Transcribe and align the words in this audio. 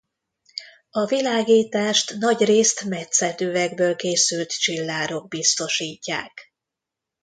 A 0.91 1.05
világítást 1.05 2.17
nagyrészt 2.19 2.83
metszett 2.85 3.41
üvegből 3.41 3.95
készült 3.95 4.51
csillárok 4.59 5.27
biztosítják. 5.27 6.53